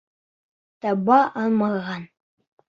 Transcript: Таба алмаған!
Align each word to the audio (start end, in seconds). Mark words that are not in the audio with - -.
Таба 0.85 1.19
алмаған! 1.43 2.09